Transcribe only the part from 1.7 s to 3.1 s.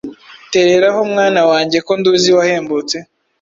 ko nduzi wahembutse,